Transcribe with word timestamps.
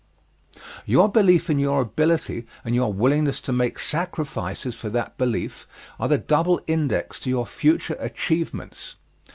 Your 0.87 1.11
belief 1.11 1.47
in 1.47 1.59
your 1.59 1.79
ability 1.81 2.47
and 2.65 2.73
your 2.73 2.91
willingness 2.91 3.39
to 3.41 3.51
make 3.51 3.77
sacrifices 3.77 4.73
for 4.73 4.89
that 4.89 5.15
belief, 5.15 5.67
are 5.99 6.07
the 6.07 6.17
double 6.17 6.59
index 6.65 7.19
to 7.19 7.29
your 7.29 7.45
future 7.45 7.97
achievements. 7.99 8.95